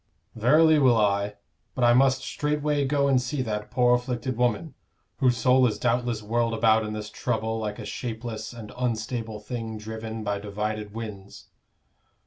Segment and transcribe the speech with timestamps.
[0.33, 1.35] "Verily will I.
[1.75, 4.73] But I must straightway go and see that poor afflicted woman,
[5.17, 9.77] whose soul is doubtless whirled about in this trouble like a shapeless and unstable thing
[9.77, 11.49] driven by divided winds."